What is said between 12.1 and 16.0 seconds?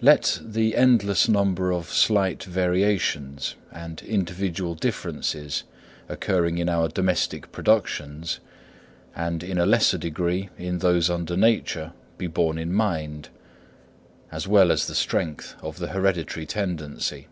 be borne in mind; as well as the strength of the